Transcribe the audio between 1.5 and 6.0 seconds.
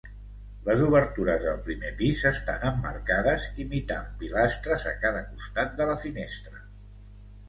primer pis estan emmarcades, imitant pilastres a cada costat de la